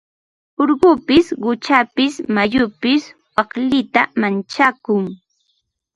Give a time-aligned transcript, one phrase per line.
[0.61, 3.03] Urqupis quchapis mayupis
[3.35, 5.03] waklita manchakun.